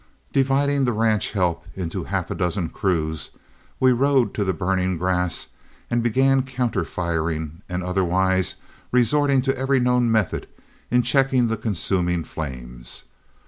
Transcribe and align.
Dividing 0.33 0.85
the 0.85 0.93
ranch 0.93 1.29
help 1.33 1.63
into 1.75 2.05
half 2.05 2.31
a 2.31 2.33
dozen 2.33 2.69
crews, 2.69 3.29
we 3.79 3.91
rode 3.91 4.33
to 4.33 4.43
the 4.43 4.51
burning 4.51 4.97
grass 4.97 5.49
and 5.91 6.01
began 6.01 6.41
counter 6.41 6.83
firing 6.83 7.61
and 7.69 7.83
otherwise 7.83 8.55
resorting 8.91 9.43
to 9.43 9.55
every 9.55 9.79
known 9.79 10.11
method 10.11 10.47
in 10.89 11.03
checking 11.03 11.49
the 11.49 11.55
consuming 11.55 12.23
flames. 12.23 13.03